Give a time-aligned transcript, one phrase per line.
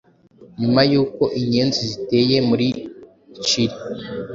[0.59, 2.67] Nyuma y’uko Inyenzi ziteye muri
[3.39, 3.77] Nshiri